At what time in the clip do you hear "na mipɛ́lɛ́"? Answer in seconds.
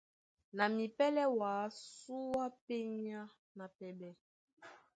0.55-1.27